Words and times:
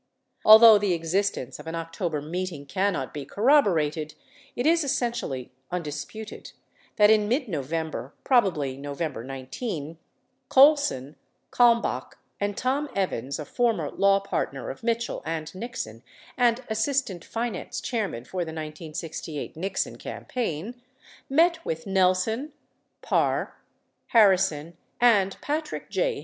39 0.45 0.51
Although 0.51 0.77
the 0.79 0.93
existence 0.93 1.59
of 1.59 1.67
an 1.67 1.75
October 1.75 2.23
meeting 2.23 2.65
cannot 2.65 3.13
be 3.13 3.23
corroborated, 3.23 4.15
it 4.55 4.65
is 4.65 4.83
essentially 4.83 5.51
undisputed 5.69 6.53
that 6.95 7.11
in 7.11 7.27
mid 7.27 7.47
November 7.47 8.11
(probably 8.23 8.77
November 8.77 9.23
19) 9.23 9.99
Colson, 10.49 11.17
Kalmbach, 11.51 12.13
and 12.39 12.57
Tom 12.57 12.89
Evans 12.95 13.37
(a 13.37 13.45
former 13.45 13.91
law 13.91 14.19
partner 14.19 14.71
of 14.71 14.81
Mitchell 14.81 15.21
and 15.23 15.53
Nixon 15.53 16.01
and 16.35 16.61
assistant 16.67 17.23
finance 17.23 17.79
chairman 17.79 18.23
for 18.25 18.37
the 18.43 18.49
1968 18.51 19.55
Nixon 19.55 19.99
campaign) 19.99 20.81
met 21.29 21.63
with 21.63 21.85
Nelson, 21.85 22.53
Parr, 23.03 23.55
Harrison, 24.07 24.77
and 24.99 25.39
Patrick 25.41 25.91
J. 25.91 26.19